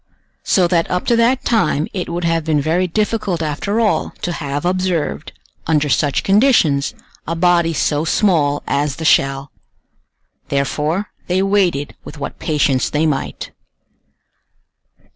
So 0.43 0.67
that 0.67 0.89
up 0.89 1.05
to 1.05 1.15
that 1.17 1.45
time 1.45 1.87
it 1.93 2.09
would 2.09 2.23
have 2.23 2.43
been 2.43 2.59
very 2.59 2.87
difficult 2.87 3.43
after 3.43 3.79
all 3.79 4.13
to 4.23 4.31
have 4.31 4.65
observed, 4.65 5.31
under 5.67 5.89
such 5.89 6.23
conditions, 6.23 6.95
a 7.27 7.35
body 7.35 7.71
so 7.71 8.03
small 8.03 8.63
as 8.65 8.95
the 8.95 9.05
shell. 9.05 9.51
Therefore 10.49 11.11
they 11.27 11.43
waited 11.43 11.95
with 12.03 12.17
what 12.17 12.39
patience 12.39 12.89
they 12.89 13.05
might. 13.05 13.51